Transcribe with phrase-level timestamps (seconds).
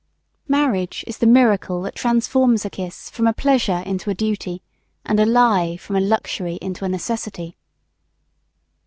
[0.47, 4.63] Marriage is the miracle that transforms a kiss from a pleasure into a duty,
[5.05, 7.55] and a lie from a luxury into a necessity.